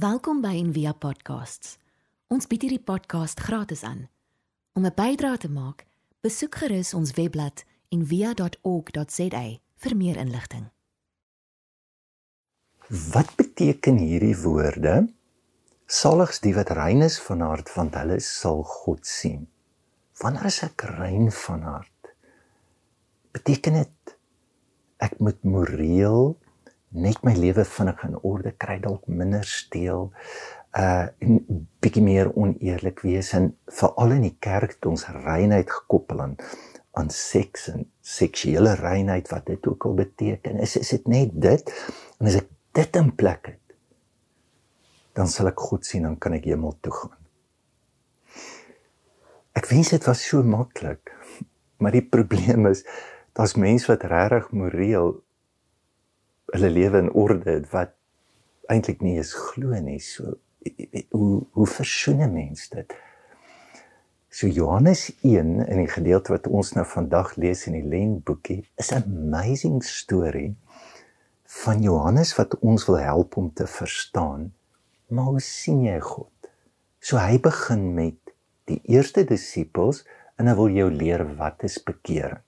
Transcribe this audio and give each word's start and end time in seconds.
Welkom 0.00 0.38
by 0.40 0.54
Envia 0.56 0.94
Podcasts. 0.96 1.74
Ons 2.32 2.46
bied 2.48 2.62
hierdie 2.64 2.80
podcast 2.80 3.40
gratis 3.44 3.82
aan. 3.84 4.06
Om 4.72 4.86
'n 4.86 4.94
bydrae 4.96 5.36
te 5.36 5.50
maak, 5.50 5.84
besoek 6.24 6.54
gerus 6.54 6.94
ons 6.94 7.12
webblad 7.18 7.64
en 7.92 8.06
via.org.za 8.06 9.42
vir 9.82 9.96
meer 9.96 10.16
inligting. 10.16 10.70
Wat 13.12 13.34
beteken 13.36 13.98
hierdie 13.98 14.36
woorde? 14.40 15.12
Saligs 15.86 16.40
die 16.40 16.54
wat 16.54 16.70
rein 16.70 17.02
is 17.02 17.20
van 17.20 17.40
hart, 17.40 17.74
want 17.74 17.94
hulle 17.94 18.20
sal 18.20 18.62
God 18.62 19.06
sien. 19.06 19.48
Wanneer 20.22 20.44
is 20.44 20.62
ek 20.62 20.80
rein 20.96 21.32
van 21.32 21.62
hart? 21.62 22.14
Beteken 23.32 23.72
dit 23.72 24.16
ek 24.96 25.18
moet 25.18 25.44
moreel 25.44 26.39
net 26.90 27.22
my 27.22 27.34
lewe 27.38 27.64
vinnig 27.64 28.02
in 28.06 28.16
orde 28.26 28.52
kry, 28.58 28.78
dalk 28.82 29.06
minder 29.06 29.46
steel, 29.46 30.10
uh 30.78 31.06
en 31.22 31.40
bietjie 31.82 32.02
meer 32.02 32.30
oneerlik 32.38 33.02
wees 33.02 33.32
en 33.34 33.50
veral 33.74 34.14
in 34.18 34.28
die 34.28 34.36
kerk 34.38 34.76
het 34.76 34.86
ons 34.86 35.08
reinheid 35.10 35.70
gekoppel 35.70 36.22
aan 36.22 36.36
aan 36.98 37.10
seks 37.14 37.68
en 37.70 37.84
seksuele 38.02 38.74
reinheid 38.78 39.28
wat 39.30 39.46
dit 39.46 39.66
ook 39.66 39.86
al 39.86 39.94
beteken. 39.94 40.58
Is 40.58 40.76
is 40.76 40.88
dit 40.88 41.06
net 41.06 41.34
dit? 41.34 41.72
En 42.18 42.26
as 42.26 42.40
ek 42.42 42.50
dit 42.74 42.96
in 42.98 43.14
plek 43.14 43.52
het, 43.52 43.74
dan 45.14 45.30
sal 45.30 45.50
ek 45.50 45.60
God 45.60 45.86
sien 45.86 46.06
en 46.06 46.18
kan 46.18 46.34
ek 46.34 46.48
hemel 46.50 46.76
toe 46.82 46.92
gaan. 46.94 47.16
Ek 49.58 49.66
wens 49.70 49.90
dit 49.94 50.06
was 50.06 50.26
so 50.26 50.42
maklik. 50.42 51.10
Maar 51.80 51.94
die 51.96 52.04
probleem 52.04 52.66
is 52.68 52.82
daar's 53.32 53.54
mense 53.56 53.88
wat 53.88 54.02
regtig 54.04 54.50
moreel 54.52 55.14
hulle 56.52 56.70
lewe 56.70 56.98
in 56.98 57.12
orde 57.12 57.50
het 57.50 57.70
wat 57.70 57.94
eintlik 58.70 59.02
nie 59.02 59.16
eens 59.18 59.34
glo 59.34 59.78
nie. 59.80 59.98
So 59.98 60.36
hoe 61.10 61.42
hoe 61.56 61.66
versoen 61.66 62.22
'n 62.22 62.32
mens 62.32 62.68
dit? 62.68 62.94
So 64.30 64.46
Johannes 64.46 65.12
1 65.22 65.66
in 65.66 65.78
die 65.78 65.90
gedeelte 65.90 66.32
wat 66.32 66.46
ons 66.46 66.72
nou 66.72 66.84
vandag 66.86 67.36
lees 67.36 67.66
in 67.66 67.72
die 67.72 67.88
Lentboekie 67.88 68.64
is 68.76 68.92
'n 68.92 69.02
amazing 69.02 69.82
storie 69.84 70.56
van 71.44 71.82
Johannes 71.82 72.36
wat 72.36 72.58
ons 72.58 72.86
wil 72.86 72.98
help 72.98 73.36
om 73.36 73.52
te 73.52 73.66
verstaan. 73.66 74.52
Maar 75.08 75.24
hoe 75.24 75.40
sien 75.40 75.82
jy 75.82 75.98
God? 76.00 76.30
So 77.00 77.16
hy 77.16 77.40
begin 77.40 77.94
met 77.94 78.14
die 78.64 78.80
eerste 78.84 79.24
disippels 79.24 80.04
en 80.36 80.46
hy 80.46 80.54
wil 80.54 80.68
jou 80.68 80.90
leer 80.90 81.24
wat 81.36 81.62
is 81.66 81.82
bekering. 81.82 82.38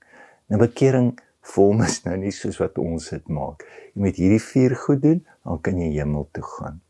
Nou 0.46 0.60
bekering 0.62 1.18
vir 1.42 1.64
hom 1.64 1.82
is 1.82 1.98
nou 2.06 2.16
nie 2.20 2.32
soos 2.34 2.60
wat 2.62 2.78
ons 2.78 3.10
dit 3.10 3.28
maak. 3.28 3.64
Jy 3.92 4.04
moet 4.04 4.20
hierdie 4.20 4.42
vier 4.42 4.76
goed 4.78 5.02
doen, 5.02 5.20
dan 5.44 5.60
kan 5.66 5.80
jy 5.80 5.90
hemel 5.96 6.28
toe 6.32 6.44
gaan. 6.46 6.80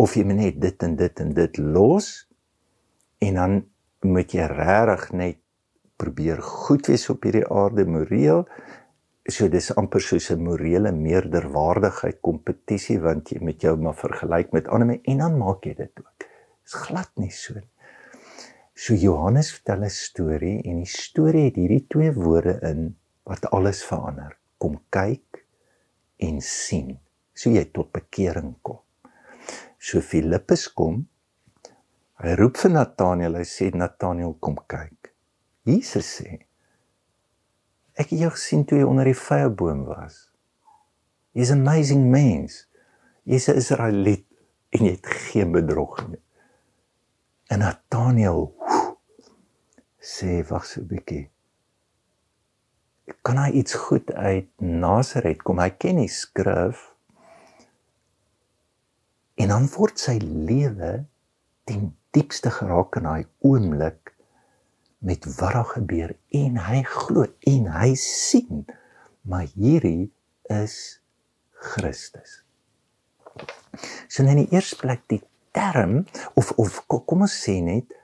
Of 0.00 0.16
jy 0.18 0.24
moet 0.26 0.40
net 0.40 0.60
dit 0.60 0.82
en 0.82 0.96
dit 0.98 1.22
en 1.22 1.32
dit 1.36 1.58
los 1.62 2.10
en 3.22 3.38
dan 3.38 3.58
moet 4.02 4.34
jy 4.34 4.48
regtig 4.50 5.12
net 5.14 5.38
probeer 6.02 6.42
goed 6.42 6.88
wees 6.90 7.06
op 7.12 7.22
hierdie 7.22 7.46
aarde 7.46 7.86
moreel. 7.86 8.46
So 9.30 9.46
dis 9.48 9.70
amper 9.78 10.02
soos 10.02 10.30
'n 10.34 10.42
morele 10.42 10.90
meerderwaardigheid 10.92 12.18
kompetisie 12.20 12.98
want 12.98 13.30
jy 13.30 13.38
met 13.40 13.62
jou 13.62 13.76
maar 13.76 13.94
vergelyk 13.94 14.52
met 14.52 14.66
ander 14.66 14.86
mense 14.86 15.06
en 15.06 15.18
dan 15.18 15.38
maak 15.38 15.64
jy 15.64 15.74
dit 15.74 15.92
ook. 16.02 16.26
Dis 16.64 16.74
glad 16.74 17.10
nie 17.16 17.30
so 17.30 17.54
nie. 17.54 17.70
So 18.74 18.94
Johannes 18.94 19.52
vertel 19.52 19.84
'n 19.84 19.90
storie 19.90 20.62
en 20.64 20.76
die 20.82 20.90
storie 20.90 21.44
het 21.44 21.56
hierdie 21.56 21.86
twee 21.88 22.12
woorde 22.12 22.58
in 22.62 22.96
wat 23.28 23.46
alles 23.52 23.84
verander. 23.84 24.36
Kom 24.58 24.80
kyk 24.90 25.44
en 26.18 26.40
sien. 26.40 26.98
So 27.34 27.50
jy 27.50 27.64
tot 27.72 27.92
bekering 27.92 28.54
kom. 28.62 28.82
So 29.78 30.00
Filippus 30.00 30.68
kom 30.72 31.06
Hy 32.22 32.36
roep 32.38 32.54
vir 32.62 32.70
Nathanael, 32.70 33.34
hy 33.34 33.44
sê 33.50 33.72
Nathanael 33.74 34.36
kom 34.38 34.54
kyk. 34.70 35.10
Jesus 35.66 36.06
sê 36.20 36.36
Ek 37.98 38.12
het 38.12 38.20
jou 38.22 38.30
gesien 38.32 38.62
toe 38.64 38.78
jy 38.78 38.84
onder 38.86 39.10
die 39.10 39.16
vyeboom 39.18 39.82
was. 39.88 40.30
Jy's 41.34 41.50
'n 41.50 41.60
amazing 41.60 42.04
mens. 42.14 42.68
Jy's 43.26 43.48
'n 43.48 43.58
Israeliet 43.58 44.26
en 44.70 44.86
jy 44.86 44.92
het 44.94 45.06
geen 45.06 45.50
bedrog 45.52 45.98
nie. 46.08 46.22
En 47.50 47.58
Nathanael 47.58 48.54
sê 49.98 50.46
wag 50.48 50.64
so 50.64 50.80
'n 50.80 50.86
bietjie. 50.86 51.31
Kan 53.22 53.38
hy 53.38 53.50
iets 53.62 53.74
goed 53.78 54.10
uit 54.12 54.48
Nasaret 54.58 55.42
kom? 55.46 55.60
Hy 55.62 55.70
ken 55.78 56.00
die 56.02 56.10
skrif. 56.10 56.88
En 59.38 59.52
dan 59.54 59.68
word 59.76 60.00
sy 60.02 60.16
lewe 60.22 61.04
ten 61.70 61.92
diepste 62.12 62.50
geraak 62.52 62.98
in 62.98 63.06
daai 63.08 63.24
oomblik 63.46 64.12
met 65.02 65.24
wat 65.38 65.54
daar 65.56 65.70
gebeur 65.72 66.12
en 66.38 66.58
hy 66.66 66.82
glo 66.86 67.24
en 67.50 67.70
hy 67.74 67.92
sien 67.98 68.66
maar 69.26 69.48
hierdie 69.54 70.10
is 70.50 70.76
Christus. 71.72 72.42
So 74.10 74.26
in 74.26 74.42
die 74.42 74.50
eerste 74.52 74.78
plek 74.82 75.06
die 75.10 75.22
term 75.54 76.04
of 76.38 76.52
of 76.60 76.82
kom 76.90 77.24
ons 77.26 77.34
sê 77.46 77.58
net 77.64 77.94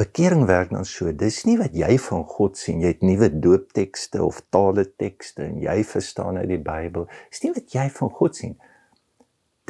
bekering 0.00 0.46
werk 0.48 0.72
dan 0.72 0.88
so 0.88 1.12
dis 1.24 1.42
nie 1.48 1.58
wat 1.60 1.76
jy 1.76 1.98
van 2.06 2.24
God 2.24 2.56
sien 2.60 2.80
jy 2.80 2.94
het 2.94 3.04
nuwe 3.04 3.28
dooptekste 3.44 4.24
of 4.24 4.40
tale 4.54 4.86
tekste 5.04 5.44
en 5.50 5.60
jy 5.60 5.76
verstaan 5.84 6.40
uit 6.40 6.48
die 6.54 6.62
Bybel 6.70 7.06
dis 7.28 7.44
nie 7.44 7.52
wat 7.58 7.76
jy 7.76 7.86
van 8.00 8.10
God 8.22 8.42
sien 8.42 8.58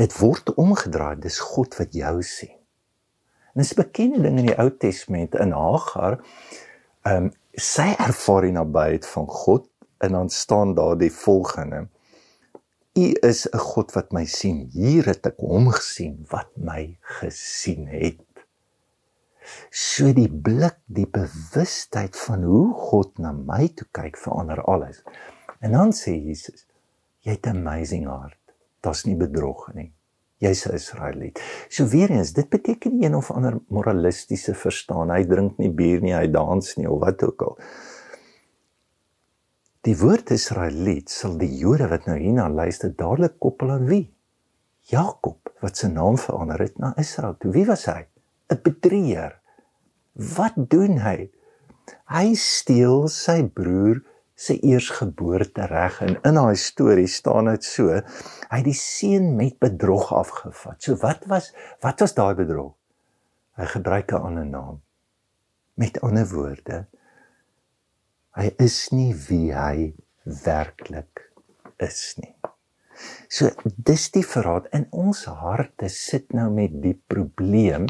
dit 0.00 0.16
word 0.22 0.54
omgedraai 0.56 1.18
dis 1.26 1.42
God 1.52 1.76
wat 1.82 1.98
jou 1.98 2.16
sien 2.22 2.56
En 3.54 3.62
dis 3.62 3.72
'n 3.72 3.82
bekende 3.82 4.20
ding 4.20 4.38
in 4.38 4.46
die 4.46 4.58
Ou 4.58 4.70
Testament 4.76 5.34
in 5.34 5.52
Hagar. 5.52 6.20
Ehm 7.02 7.24
um, 7.24 7.32
sy 7.52 7.94
ervaar 7.98 8.42
die 8.46 8.54
nabyheid 8.54 9.06
van 9.06 9.26
God 9.26 9.66
en 9.98 10.12
dan 10.12 10.28
staan 10.30 10.74
daar 10.74 10.98
die 10.98 11.12
volgende: 11.12 11.88
U 12.94 13.06
is 13.20 13.48
'n 13.50 13.58
God 13.58 13.92
wat 13.92 14.12
my 14.12 14.24
sien. 14.24 14.68
Hier 14.72 15.04
het 15.04 15.26
ek 15.26 15.36
hom 15.38 15.68
gesien 15.68 16.26
wat 16.30 16.50
my 16.54 16.98
gesien 17.00 17.86
het. 17.86 18.22
So 19.70 20.12
die 20.12 20.28
blik, 20.28 20.78
die 20.86 21.06
bewustheid 21.06 22.16
van 22.16 22.42
hoe 22.42 22.74
God 22.74 23.18
na 23.18 23.32
my 23.32 23.68
toe 23.74 23.86
kyk 23.92 24.16
verander 24.16 24.62
alles. 24.64 25.02
En 25.60 25.72
dan 25.72 25.92
sê 25.92 26.16
Jesus: 26.16 26.66
Jy 27.20 27.32
het 27.38 27.46
'n 27.46 27.56
amazing 27.56 28.06
hart. 28.06 28.38
Daar's 28.80 29.04
nie 29.04 29.16
bedrog 29.16 29.72
nie 29.74 29.92
jy's 30.40 30.64
'n 30.66 30.74
Israeliet. 30.74 31.40
So 31.68 31.86
weer 31.86 32.10
eens, 32.10 32.32
dit 32.32 32.48
beteken 32.48 32.96
nie 32.96 33.06
een 33.06 33.14
of 33.14 33.30
ander 33.30 33.58
moralistiese 33.68 34.54
verstaan. 34.54 35.10
Hy 35.10 35.24
drink 35.24 35.58
nie 35.58 35.70
bier 35.70 36.00
nie, 36.00 36.14
hy 36.14 36.30
dans 36.30 36.76
nie 36.76 36.88
of 36.90 37.00
wat 37.00 37.22
ook 37.22 37.42
al. 37.42 37.58
Die 39.80 39.96
woord 39.96 40.30
Israeliet 40.30 41.10
sal 41.10 41.36
die 41.38 41.56
Jode 41.56 41.88
wat 41.88 42.06
nou 42.06 42.18
hierna 42.18 42.48
luister 42.48 42.92
dadelik 42.96 43.38
koppel 43.38 43.70
aan 43.70 43.86
wie? 43.86 44.10
Jakob 44.80 45.52
wat 45.60 45.76
sy 45.76 45.88
naam 45.88 46.18
verander 46.18 46.60
het 46.60 46.78
na 46.78 46.94
Israel. 46.96 47.36
Toe 47.38 47.52
wie 47.52 47.66
was 47.66 47.84
hy? 47.86 48.06
'n 48.48 48.60
Bedrieger. 48.62 49.39
Wat 50.12 50.56
doen 50.56 50.98
hy? 51.04 51.30
Hy 52.10 52.34
steel 52.38 53.08
sy 53.08 53.42
broer 53.46 54.02
se 54.40 54.56
eersgeboorte 54.64 55.66
reg 55.68 55.98
en 56.04 56.16
in 56.24 56.38
daai 56.38 56.56
storie 56.56 57.08
staan 57.10 57.50
dit 57.50 57.66
so 57.66 57.92
hy 57.92 58.02
het 58.56 58.66
die 58.66 58.76
seun 58.76 59.34
met 59.36 59.58
bedrog 59.60 60.12
afgevat. 60.16 60.80
So 60.80 60.96
wat 61.02 61.26
was 61.28 61.50
wat 61.84 62.00
was 62.00 62.16
daai 62.16 62.34
bedrog? 62.38 62.72
Hy 63.60 63.66
gebruik 63.74 64.12
'n 64.12 64.24
ander 64.30 64.46
naam. 64.46 64.80
Met 65.74 66.00
ander 66.00 66.26
woorde 66.28 66.86
hy 68.38 68.50
is 68.62 68.90
nie 68.94 69.12
wie 69.28 69.50
hy 69.54 69.92
werklik 70.44 71.26
is 71.82 72.14
nie. 72.20 72.34
So 73.32 73.50
dis 73.76 74.10
die 74.14 74.24
verraad 74.26 74.68
in 74.76 74.86
ons 74.92 75.24
harte 75.24 75.88
sit 75.92 76.34
nou 76.36 76.48
met 76.52 76.74
die 76.82 76.96
probleem. 77.10 77.88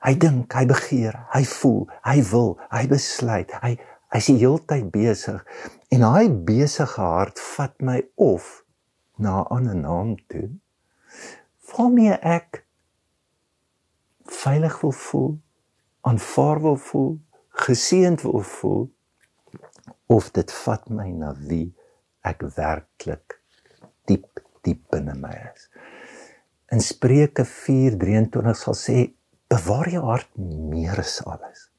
Hy 0.00 0.14
dink, 0.16 0.52
hy 0.56 0.64
begeer, 0.66 1.16
hy 1.34 1.44
voel, 1.44 1.82
hy 2.04 2.18
wil, 2.32 2.54
hy 2.72 2.86
besluit, 2.88 3.52
hy 3.60 3.76
Hy's 4.10 4.26
die 4.26 4.40
hele 4.40 4.58
tyd 4.66 4.88
besig 4.90 5.42
en 5.94 6.02
hy 6.02 6.24
besige 6.46 6.98
hart 6.98 7.38
vat 7.52 7.76
my 7.78 8.00
of 8.18 8.48
na 9.22 9.42
'n 9.42 9.50
ander 9.56 9.76
naam 9.78 10.16
toe. 10.32 10.48
Waarmee 11.70 12.16
ek 12.18 12.64
veilig 14.42 14.80
wil 14.82 14.96
voel, 15.04 15.38
aanvaar 16.00 16.58
wil 16.60 16.76
voel, 16.88 17.12
geseënd 17.66 18.26
wil 18.26 18.42
voel 18.42 18.90
of 20.06 20.32
dit 20.34 20.52
vat 20.64 20.90
my 20.90 21.08
na 21.10 21.30
wie 21.46 21.70
ek 22.26 22.42
werklik 22.56 23.38
diep 24.10 24.42
diep 24.66 24.82
binne 24.90 25.14
my 25.14 25.36
is. 25.54 25.70
In 26.74 26.82
Spreuke 26.82 27.44
4:23 27.46 28.58
sal 28.58 28.74
sê 28.74 28.98
bewaar 29.50 29.90
jou 29.90 30.04
hart 30.06 30.30
meer 30.38 31.02
as 31.02 31.18
alles 31.26 31.70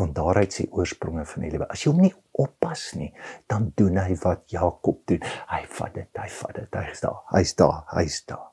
want 0.00 0.14
daaruit 0.16 0.54
sê 0.54 0.64
oorspronge 0.72 1.24
van 1.28 1.44
die 1.44 1.50
lewe. 1.52 1.66
As 1.68 1.82
jy 1.82 1.92
hom 1.92 2.04
nie 2.04 2.12
oppas 2.40 2.90
nie, 2.96 3.10
dan 3.50 3.68
doen 3.76 3.98
hy 4.00 4.14
wat 4.22 4.46
Jakob 4.52 5.02
doen. 5.10 5.24
Hy 5.50 5.64
vat 5.76 5.96
dit, 5.96 6.08
hy 6.16 6.28
vat 6.38 6.54
dit, 6.56 6.78
hy's 6.78 7.02
daar, 7.04 7.18
hy's 7.34 7.52
daar, 7.58 7.82
hy's 7.92 8.20
daar. 8.30 8.46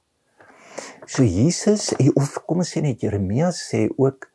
So 1.10 1.24
Jesus 1.24 1.90
of 2.20 2.36
kom 2.46 2.62
ons 2.62 2.74
sê 2.74 2.84
net 2.86 3.02
Jeremia 3.06 3.50
sê 3.56 3.88
ook 3.96 4.28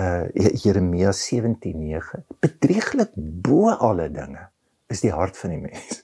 uh 0.00 0.26
Jeremia 0.34 1.12
17:9 1.14 2.24
bedrieglik 2.42 3.12
bo 3.16 3.70
alle 3.70 4.08
dinge 4.12 4.48
is 4.92 5.00
die 5.04 5.12
hart 5.14 5.38
van 5.38 5.54
die 5.54 5.60
mens. 5.62 6.02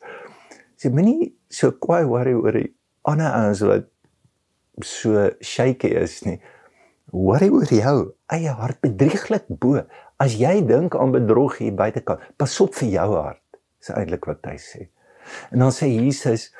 Sê 0.78 0.92
moenie 0.92 1.32
so 1.50 1.72
kwaai 1.72 2.04
worry 2.08 2.36
oor 2.38 2.56
die 2.56 2.70
ander 3.08 3.34
ouens 3.34 3.64
wat 3.66 3.90
so 4.86 5.26
shaky 5.42 5.90
is 5.98 6.20
nie. 6.28 6.38
Worry 7.10 7.50
oor 7.50 7.68
jou 7.68 7.96
eie 8.32 8.52
hart 8.56 8.80
bedrieglik 8.80 9.48
bo. 9.48 9.82
As 10.22 10.36
jy 10.38 10.60
dink 10.66 10.94
aan 10.94 11.12
bedrog 11.12 11.58
hier 11.58 11.74
buitekant, 11.74 12.20
pas 12.38 12.60
op 12.62 12.74
vir 12.78 12.88
jou 12.88 13.08
hart. 13.16 13.42
Dis 13.82 13.90
eintlik 13.90 14.28
wat 14.30 14.46
hy 14.46 14.56
sê. 14.62 14.86
En 15.50 15.64
dan 15.64 15.74
sê 15.74 15.88
Jesus, 15.90 16.52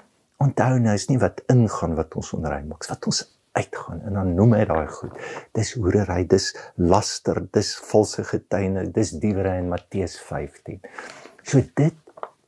onthou 0.42 0.78
nou 0.82 0.94
is 0.98 1.08
nie 1.10 1.20
wat 1.22 1.40
ingaan 1.52 1.94
wat 1.98 2.16
ons 2.18 2.32
onrein 2.34 2.66
maak, 2.68 2.86
wat 2.90 3.06
ons 3.06 3.22
uitgaan 3.52 4.00
en 4.08 4.16
dan 4.16 4.32
noem 4.36 4.56
hy 4.56 4.64
daai 4.68 4.88
goed. 4.90 5.16
Dis 5.56 5.74
hoerery, 5.76 6.24
dis 6.28 6.50
laster, 6.80 7.42
dis 7.54 7.74
valse 7.90 8.24
getuienis, 8.28 8.90
dis 8.96 9.14
diewery 9.22 9.58
in 9.60 9.70
Matteus 9.72 10.16
15. 10.24 10.80
So 11.44 11.62
dit 11.78 11.98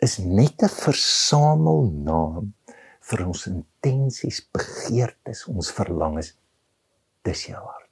is 0.05 0.19
net 0.19 0.63
'n 0.63 0.73
versamelnaam 0.73 2.53
vir 3.01 3.27
ons 3.27 3.47
intensies, 3.47 4.41
begeertes, 4.53 5.47
ons 5.49 5.71
verlangens. 5.71 6.35
Dis 7.25 7.47
jou 7.47 7.61
hart. 7.61 7.84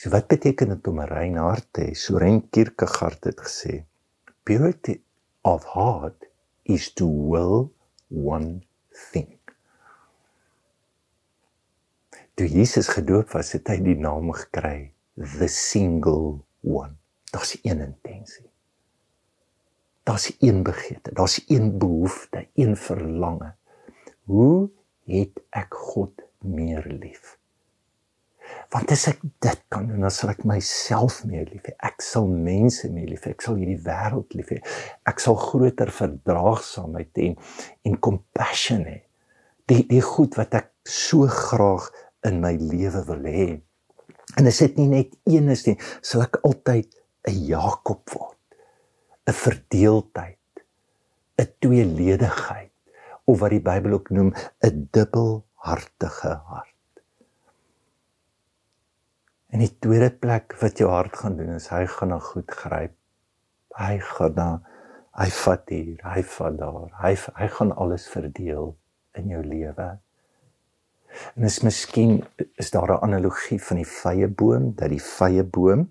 So 0.00 0.12
wat 0.14 0.30
beteken 0.32 0.72
dit 0.72 0.88
om 0.88 1.00
'n 1.00 1.12
rein 1.12 1.36
hart 1.36 1.66
te 1.72 1.80
hê? 1.84 1.92
Soren 1.94 2.48
Kierkegaard 2.50 3.24
het 3.24 3.40
gesê, 3.40 3.84
purity 4.42 5.00
of 5.44 5.64
heart 5.74 6.24
is 6.62 6.92
to 6.92 7.06
will 7.28 7.68
one 8.08 8.60
thing 9.12 9.40
toe 12.40 12.48
Jesus 12.48 12.88
gedoop 12.88 13.34
was, 13.36 13.50
het 13.52 13.68
hy 13.68 13.76
die 13.84 13.98
naam 14.00 14.30
gekry 14.32 14.94
the 15.20 15.48
single 15.52 16.40
one. 16.64 16.94
Daar's 17.28 17.52
een 17.60 17.82
intensie. 17.84 18.46
Daar's 20.08 20.30
een 20.40 20.62
begeerte, 20.64 21.12
daar's 21.12 21.36
een 21.52 21.76
behoefte, 21.78 22.46
een 22.56 22.72
verlange. 22.80 23.52
Hoe 24.24 24.70
het 25.04 25.42
ek 25.52 25.76
God 25.76 26.24
meer 26.40 26.88
lief? 26.88 27.36
Want 28.70 28.92
as 28.94 29.08
ek 29.10 29.22
dit 29.42 29.62
kan 29.72 29.88
doen, 29.88 30.04
dan 30.04 30.12
sal 30.14 30.30
ek 30.30 30.44
myself 30.46 31.24
meer 31.26 31.48
lief 31.50 31.64
hê. 31.66 31.74
Ek 31.88 32.04
sal 32.06 32.28
mense 32.30 32.86
meer 32.94 33.08
lief 33.10 33.24
hê. 33.26 33.32
Ek 33.34 33.42
sal 33.42 33.58
hierdie 33.58 33.80
wêreld 33.82 34.36
lief 34.38 34.52
hê. 34.54 34.60
Ek 35.10 35.22
sal 35.22 35.38
groter 35.40 35.90
verdraagsaamheid 35.94 37.22
en 37.26 37.34
en 37.90 37.98
compassion 38.06 38.84
hê. 38.86 39.00
Die 39.70 39.82
die 39.90 40.02
goed 40.04 40.38
wat 40.38 40.54
ek 40.60 40.70
so 40.86 41.26
graag 41.26 41.90
in 42.26 42.38
my 42.44 42.54
lewe 42.60 43.02
wil 43.10 43.26
hê. 43.26 43.48
En 44.38 44.46
as 44.46 44.62
dit 44.62 44.78
nie 44.78 44.88
net 44.92 45.18
een 45.26 45.50
is 45.50 45.66
nie, 45.66 45.76
sal 46.06 46.28
ek 46.28 46.38
altyd 46.46 46.94
'n 47.26 47.46
Jakob 47.50 48.06
word. 48.14 48.38
'n 49.26 49.34
Verdeeldheid, 49.34 50.62
'n 51.38 51.48
tweeledigheid 51.58 52.70
of 53.26 53.40
wat 53.40 53.50
die 53.50 53.66
Bybel 53.70 53.98
ook 53.98 54.10
noem 54.10 54.30
'n 54.62 54.88
dubbelhartige 54.94 56.38
hart. 56.46 56.69
En 59.50 59.58
die 59.58 59.72
tweede 59.78 60.10
plek 60.10 60.54
wat 60.60 60.78
jou 60.78 60.90
hart 60.90 61.16
gaan 61.16 61.36
doen 61.36 61.54
is 61.56 61.68
hy 61.68 61.86
gaan 61.86 62.12
na 62.14 62.18
goed 62.18 62.50
gryp. 62.50 62.94
Hy 63.78 63.98
gaan 63.98 64.36
na 64.36 64.50
hy 65.18 65.28
vat 65.30 65.72
hier, 65.72 65.98
hy 66.06 66.22
vat 66.36 66.58
daar. 66.58 66.92
Hy 67.02 67.14
hy 67.40 67.48
gaan 67.56 67.72
alles 67.72 68.06
verdeel 68.08 68.76
in 69.18 69.28
jou 69.34 69.42
lewe. 69.44 69.88
En 71.34 71.44
is 71.44 71.60
miskien 71.66 72.20
is 72.62 72.70
daar 72.70 72.92
'n 72.94 73.02
analogie 73.02 73.58
van 73.62 73.76
die 73.76 73.90
vrye 73.98 74.28
boom 74.28 74.74
dat 74.74 74.90
die 74.90 75.02
vrye 75.02 75.42
boom 75.42 75.90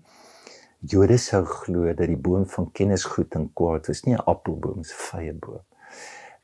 Jode 0.80 1.18
sou 1.20 1.42
glo 1.44 1.90
dat 1.92 2.08
die 2.08 2.16
boom 2.16 2.46
van 2.48 2.70
kennis 2.72 3.02
goed 3.04 3.34
en 3.36 3.50
kwaad 3.52 3.90
is 3.92 4.00
nie 4.06 4.14
'n 4.16 4.24
appelboom 4.32 4.78
'n 4.80 4.84
vrye 4.84 5.32
boom. 5.32 5.60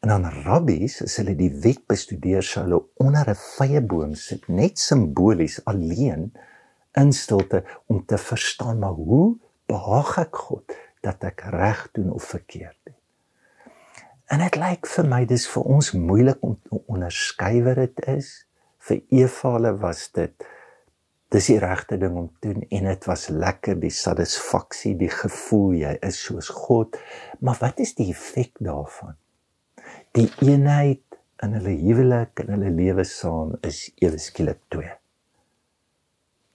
En 0.03 0.09
dan 0.09 0.25
rabbies 0.45 1.03
as 1.03 1.17
hulle 1.17 1.35
die 1.35 1.55
wet 1.65 1.87
bestudeer 1.89 2.43
sou 2.43 2.65
hulle 2.65 2.83
onder 3.01 3.31
'n 3.31 3.35
vrye 3.35 3.81
boom 3.81 4.15
sit 4.15 4.49
net 4.49 4.79
simbolies 4.79 5.65
alleen 5.65 6.33
in 6.97 7.13
stilte 7.13 7.65
om 7.87 8.05
te 8.05 8.19
verstaan 8.19 8.79
maar 8.79 8.97
hoe 8.97 9.37
behaag 9.67 10.17
ek 10.25 10.43
God 10.49 10.77
dat 11.05 11.25
ek 11.27 11.45
reg 11.53 11.87
doen 11.93 12.11
of 12.13 12.25
verkeerd 12.25 12.79
doen. 12.85 12.97
En 14.33 14.43
dit 14.43 14.59
lyk 14.59 14.89
vir 14.91 15.07
my 15.07 15.23
dis 15.29 15.47
vir 15.53 15.69
ons 15.77 15.93
moeilik 15.95 16.43
om 16.47 16.57
te 16.59 16.81
onderskei 16.91 17.61
wat 17.67 17.79
dit 17.83 18.03
is. 18.17 18.31
Vir 18.89 19.03
Eva 19.15 19.73
was 19.79 20.09
dit 20.17 20.49
dis 21.35 21.51
die 21.51 21.59
regte 21.63 21.99
ding 21.99 22.17
om 22.17 22.29
te 22.41 22.55
doen 22.55 22.67
en 22.71 22.91
dit 22.91 23.07
was 23.11 23.29
lekker 23.29 23.79
die 23.83 23.93
satisfaksie 23.93 24.95
die 24.99 25.11
gevoel 25.13 25.79
jy 25.83 25.95
is 26.07 26.21
soos 26.27 26.51
God. 26.55 26.99
Maar 27.41 27.61
wat 27.61 27.83
is 27.83 27.95
die 27.99 28.11
effek 28.15 28.55
daarvan? 28.59 29.19
Die 30.17 30.31
eenheid 30.43 31.03
in 31.45 31.59
hulle 31.59 31.75
huwelik 31.83 32.41
en 32.43 32.55
hulle 32.57 32.71
lewe 32.73 33.05
saam 33.05 33.59
is 33.67 33.91
ewe 34.01 34.23
skielik 34.23 34.63
twee 34.73 34.95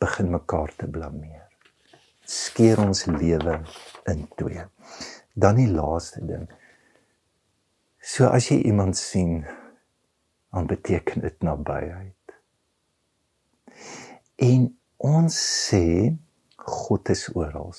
begin 0.01 0.31
mekaar 0.33 0.73
te 0.77 0.89
blameer 0.97 1.47
skeer 2.25 2.81
ons 2.83 3.05
lewe 3.11 3.59
in 4.11 4.25
twee 4.39 4.65
dan 5.33 5.59
die 5.61 5.69
laaste 5.71 6.23
ding 6.25 6.47
so 8.13 8.29
as 8.29 8.49
jy 8.51 8.61
iemand 8.71 8.97
sien 8.97 9.41
dan 10.51 10.67
beteken 10.67 11.23
dit 11.23 11.45
nabyheid 11.45 12.17
En 14.41 14.63
ons 14.97 15.35
sê 15.37 16.09
God 16.57 17.09
is 17.13 17.27
oral. 17.37 17.73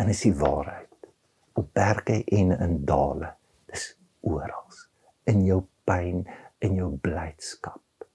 En 0.00 0.08
is 0.08 0.22
die 0.24 0.32
waarheid. 0.36 1.10
Op 1.52 1.68
berge 1.76 2.22
en 2.24 2.54
in 2.56 2.78
dale. 2.88 3.34
Dis 3.68 3.90
oral. 4.24 4.78
In 5.28 5.44
jou 5.44 5.60
pyn, 5.84 6.24
in 6.64 6.78
jou 6.80 6.94
blydskap. 7.04 8.06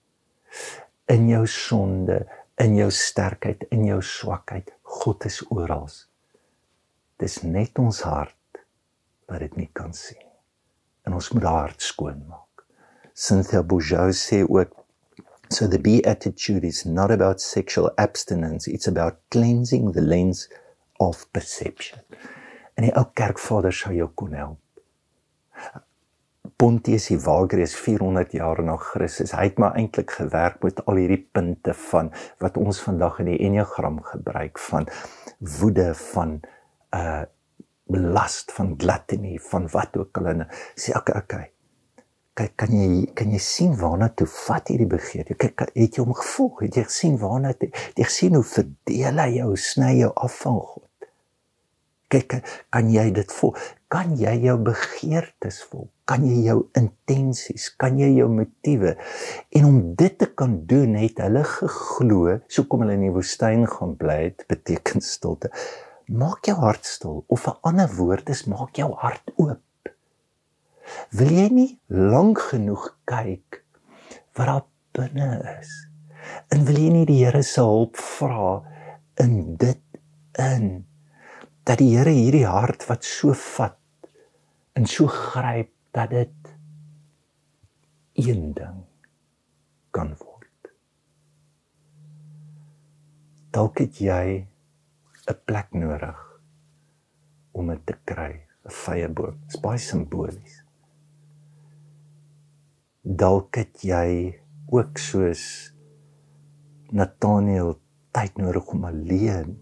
In 1.14 1.28
jou 1.30 1.44
sonde, 1.50 2.24
in 2.62 2.76
jou 2.78 2.90
sterkheid, 2.92 3.66
in 3.72 3.86
jou 3.88 4.02
swakheid. 4.02 4.74
God 5.02 5.26
is 5.26 5.42
oral. 5.50 5.90
Dis 7.22 7.42
net 7.44 7.80
ons 7.82 8.04
hart 8.06 8.64
wat 9.30 9.42
dit 9.46 9.58
nie 9.58 9.70
kan 9.74 9.94
sien. 9.98 10.22
En 11.08 11.18
ons 11.18 11.30
moet 11.34 11.44
haar 11.48 11.68
hart 11.68 11.84
skoon 11.84 12.22
maak. 12.30 12.66
Cynthia 13.14 13.64
Bourgeau 13.64 14.14
sê 14.16 14.44
ook 14.44 14.80
So 15.54 15.68
the 15.68 15.78
beatitude 15.78 16.66
is 16.66 16.84
not 16.86 17.12
about 17.12 17.40
sexual 17.40 17.92
abstinence, 17.98 18.66
it's 18.68 18.88
about 18.88 19.20
cleansing 19.30 19.92
the 19.92 20.02
lens 20.02 20.50
of 21.00 21.28
perception. 21.32 22.00
En 22.74 22.88
die 22.88 22.94
ou 22.98 23.06
kerkvader 23.14 23.76
sou 23.76 23.94
jou 23.94 24.08
kon 24.18 24.34
help. 24.34 24.63
Pontius 26.58 27.10
Evagrius 27.10 27.76
400 27.76 28.34
jaar 28.36 28.60
na 28.64 28.76
Christus, 28.76 29.32
hy 29.32 29.46
het 29.48 29.60
maar 29.64 29.78
eintlik 29.80 30.12
gewerk 30.12 30.60
met 30.66 30.82
al 30.84 31.00
hierdie 31.00 31.22
punte 31.36 31.72
van 31.90 32.12
wat 32.44 32.60
ons 32.60 32.82
vandag 32.84 33.22
in 33.24 33.30
die 33.32 33.38
Enneagram 33.48 34.02
gebruik 34.10 34.60
van 34.60 34.90
woede 35.60 35.94
van 36.12 36.42
uh 36.96 37.24
belast 37.94 38.52
van 38.56 38.70
gluttony 38.80 39.38
van 39.44 39.68
wat 39.74 39.98
ook 40.00 40.18
al. 40.18 40.30
En 40.32 40.46
sê 40.80 40.96
okay 40.98 41.20
okay 41.20 41.48
kyk 42.40 42.54
kan 42.58 42.72
jy 42.74 43.02
kan 43.14 43.34
jy 43.36 43.42
sien 43.44 43.76
waarna 43.78 44.08
toe 44.10 44.28
vat 44.28 44.72
hierdie 44.72 44.90
begeerte? 44.90 45.36
Kyk 45.38 45.66
het 45.68 45.98
jy 45.98 46.02
hom 46.02 46.16
gevolg? 46.18 46.64
Het 46.66 46.80
jy 46.80 46.86
gesien 46.88 47.18
waarna 47.22 47.52
toe? 47.60 47.70
Jy 48.00 48.08
gesien 48.08 48.40
hoe 48.40 48.46
verdeel 48.48 49.20
hy 49.22 49.30
jou 49.36 49.52
sny 49.60 49.92
jou 50.00 50.12
af 50.16 50.40
van 50.46 50.60
God? 50.72 51.10
Kyk 52.14 52.40
kan 52.74 52.90
jy 52.92 53.10
dit 53.20 53.36
voel 53.40 53.54
kan 53.94 54.16
jy 54.18 54.34
jou 54.48 54.58
begeertes 54.72 55.62
voel 55.70 55.93
kan 56.06 56.26
jy 56.28 56.44
jou 56.50 56.60
intensies 56.80 57.70
kan 57.80 58.00
jy 58.00 58.10
jou 58.18 58.30
motiewe 58.30 58.96
en 59.58 59.66
om 59.66 59.80
dit 59.96 60.18
te 60.20 60.30
kan 60.42 60.58
doen 60.68 60.96
het 61.00 61.22
hulle 61.24 61.44
geglo 61.56 62.40
so 62.48 62.68
kom 62.70 62.84
hulle 62.84 62.98
in 63.00 63.08
die 63.08 63.16
woestyn 63.18 63.68
gaan 63.76 63.96
bly 64.00 64.20
het 64.26 64.48
beteken 64.48 65.02
stilte 65.02 65.52
maak 66.08 66.48
jou 66.52 66.58
hart 66.60 66.86
stil 66.86 67.24
of 67.28 67.48
'n 67.48 67.60
ander 67.64 67.96
woord 68.00 68.30
is 68.30 68.48
maak 68.48 68.76
jou 68.78 68.92
hart 69.06 69.32
oop 69.38 69.62
Wil 71.14 71.32
jy 71.32 71.48
nie 71.54 71.70
lank 71.90 72.42
genoeg 72.52 72.88
kyk 73.10 73.62
wat 74.38 74.48
daar 74.50 74.66
binne 74.98 75.30
is? 75.60 75.72
En 76.54 76.66
wil 76.68 76.80
jy 76.80 76.90
nie 76.94 77.06
die 77.10 77.20
Here 77.24 77.44
se 77.46 77.64
hulp 77.64 78.00
vra 78.00 78.56
in 79.22 79.56
dit 79.62 79.82
in 80.42 80.86
dat 81.68 81.80
die 81.82 81.94
Here 81.96 82.14
hierdie 82.14 82.48
hart 82.50 82.88
wat 82.90 83.06
so 83.08 83.36
vat 83.38 83.80
en 84.78 84.90
so 84.90 85.08
gryp 85.08 85.73
dat 85.94 86.10
dit 86.10 86.52
een 88.14 88.54
ding 88.58 88.82
kan 89.94 90.16
word. 90.18 90.74
Dalk 93.54 93.78
het 93.84 94.02
jy 94.02 94.48
'n 95.30 95.40
plek 95.46 95.72
nodig 95.72 96.20
om 97.52 97.70
dit 97.70 97.86
te 97.86 97.98
kry, 98.04 98.34
'n 98.66 98.76
vyeboom. 98.84 99.40
Dit 99.40 99.54
is 99.54 99.62
baie 99.62 99.78
simbolies 99.78 100.64
dalk 103.04 103.58
het 103.60 103.84
jy 103.84 104.40
ook 104.72 104.98
soos 104.98 105.74
Nathaniel 106.96 107.76
tyd 108.16 108.38
nodig 108.40 108.70
om 108.72 108.86
alleen 108.88 109.58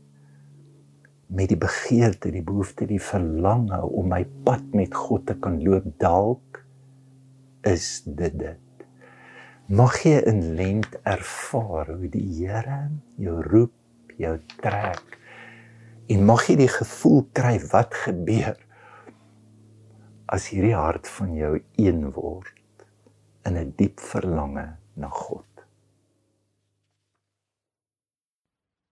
met 1.32 1.52
die 1.52 1.60
begeerte, 1.60 2.32
die 2.32 2.44
behoefte, 2.44 2.86
die 2.88 3.02
verlange 3.02 3.80
om 3.88 4.10
my 4.12 4.26
pad 4.46 4.74
met 4.76 4.96
God 4.96 5.30
te 5.30 5.38
kan 5.40 5.62
loop 5.64 5.88
dalk 6.02 6.60
is 7.68 8.02
dit 8.06 8.36
dit. 8.40 8.86
Mag 9.72 10.02
jy 10.04 10.18
in 10.28 10.42
lent 10.58 10.98
ervaar 11.08 11.94
hoe 11.94 12.10
die 12.12 12.26
Here 12.42 12.90
jou 13.22 13.38
roep, 13.46 13.78
jou 14.20 14.36
trek 14.60 15.18
en 16.12 16.26
mag 16.28 16.44
jy 16.50 16.58
die 16.66 16.72
gevoel 16.72 17.24
kry 17.38 17.56
wat 17.72 17.96
gebeur 18.04 18.58
as 20.32 20.50
hierdie 20.52 20.76
hart 20.76 21.08
van 21.20 21.32
jou 21.36 21.54
een 21.80 22.10
word 22.16 22.86
in 23.48 23.58
'n 23.58 23.74
diep 23.78 24.00
verlange 24.00 24.68
na 24.96 25.08
God. 25.08 25.51